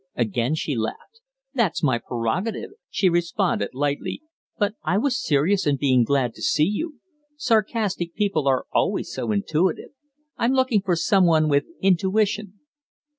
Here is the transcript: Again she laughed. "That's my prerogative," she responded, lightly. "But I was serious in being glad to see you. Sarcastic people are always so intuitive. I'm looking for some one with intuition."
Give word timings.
Again 0.15 0.55
she 0.55 0.75
laughed. 0.75 1.21
"That's 1.53 1.83
my 1.83 1.99
prerogative," 1.99 2.71
she 2.89 3.07
responded, 3.07 3.69
lightly. 3.75 4.23
"But 4.57 4.73
I 4.83 4.97
was 4.97 5.23
serious 5.23 5.67
in 5.67 5.77
being 5.77 6.03
glad 6.03 6.33
to 6.33 6.41
see 6.41 6.65
you. 6.65 6.99
Sarcastic 7.37 8.15
people 8.15 8.47
are 8.47 8.65
always 8.71 9.13
so 9.13 9.31
intuitive. 9.31 9.91
I'm 10.37 10.53
looking 10.53 10.81
for 10.81 10.95
some 10.95 11.27
one 11.27 11.49
with 11.49 11.65
intuition." 11.81 12.61